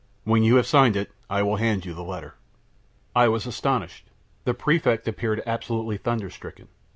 When 0.23 0.41
you 0.41 0.55
have 0.55 0.65
signed 0.65 0.95
it, 0.95 1.11
I 1.29 1.43
will 1.43 1.57
hand 1.57 1.85
you 1.85 1.93
the 1.93 2.01
letter." 2.03 2.33
I 3.15 3.27
was 3.27 3.45
astounded. 3.45 3.91
The 4.45 4.55
Prefect 4.55 5.07
appeared 5.07 5.43
absolutely 5.45 5.97
thunder 5.97 6.31
stricken. 6.31 6.69